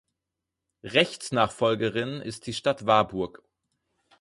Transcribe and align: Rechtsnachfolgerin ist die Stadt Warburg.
Rechtsnachfolgerin 0.83 2.21
ist 2.23 2.47
die 2.47 2.55
Stadt 2.55 2.87
Warburg. 2.87 3.43